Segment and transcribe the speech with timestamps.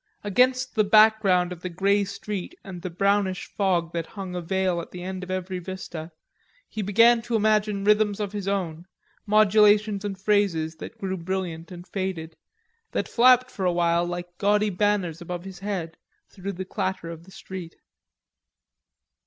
[0.23, 4.81] Against the background of the grey street and the brownish fog that hung a veil
[4.81, 6.11] at the end of every vista
[6.67, 8.87] he began to imagine rhythms of his own,
[9.27, 12.35] modulations and phrases that grew brilliant and faded,
[12.93, 17.25] that flapped for a while like gaudy banners above his head through the clatter of
[17.25, 17.75] the street.